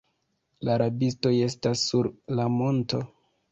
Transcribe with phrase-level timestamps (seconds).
[0.69, 2.11] La rabistoj estas sur
[2.41, 3.07] la monto.